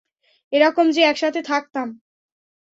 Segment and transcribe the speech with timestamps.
[0.53, 1.87] এরকম যে, একসাথে থাকতাম।